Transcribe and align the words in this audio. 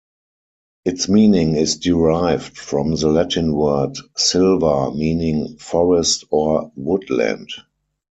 Its 0.83 1.07
meaning 1.09 1.55
is 1.55 1.75
derived 1.77 2.57
from 2.57 2.95
the 2.95 3.07
Latin 3.07 3.53
word 3.53 3.95
"silva" 4.17 4.91
meaning 4.95 5.55
'forest' 5.59 6.23
or 6.31 6.71
'woodland'. 6.75 7.51